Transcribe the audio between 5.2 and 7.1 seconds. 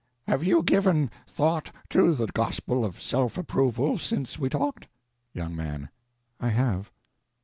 Young Man. I have.